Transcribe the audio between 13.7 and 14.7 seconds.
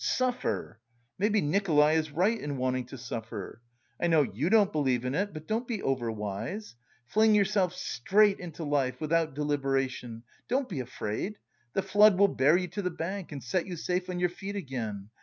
safe on your feet